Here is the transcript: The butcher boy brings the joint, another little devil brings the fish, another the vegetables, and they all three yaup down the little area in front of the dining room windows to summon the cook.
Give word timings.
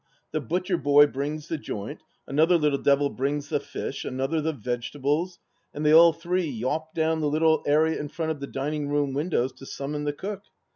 The 0.31 0.41
butcher 0.41 0.77
boy 0.77 1.05
brings 1.05 1.47
the 1.47 1.59
joint, 1.59 2.01
another 2.25 2.57
little 2.57 2.79
devil 2.79 3.07
brings 3.11 3.49
the 3.49 3.59
fish, 3.59 4.03
another 4.03 4.41
the 4.41 4.51
vegetables, 4.51 5.37
and 5.75 5.85
they 5.85 5.91
all 5.91 6.11
three 6.11 6.49
yaup 6.49 6.95
down 6.95 7.21
the 7.21 7.29
little 7.29 7.61
area 7.67 7.99
in 7.99 8.09
front 8.09 8.31
of 8.31 8.39
the 8.39 8.47
dining 8.47 8.89
room 8.89 9.13
windows 9.13 9.53
to 9.53 9.65
summon 9.67 10.05
the 10.05 10.13
cook. 10.13 10.41